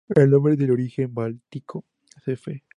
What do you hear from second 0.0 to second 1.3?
El nombre es de origen